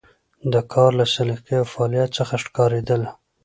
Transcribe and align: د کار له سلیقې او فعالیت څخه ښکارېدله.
د 0.53 0.55
کار 0.73 0.91
له 0.99 1.05
سلیقې 1.13 1.55
او 1.61 1.65
فعالیت 1.73 2.09
څخه 2.17 2.35
ښکارېدله. 2.43 3.09